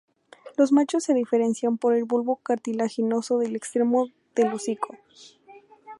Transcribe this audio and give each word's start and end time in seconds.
Los 0.57 0.71
machos 0.71 1.03
se 1.03 1.13
diferencian 1.13 1.77
por 1.77 1.93
el 1.93 2.05
bulbo 2.05 2.37
cartilaginoso 2.37 3.37
del 3.37 3.55
extremo 3.55 4.07
del 4.33 4.51
hocico. 4.51 4.95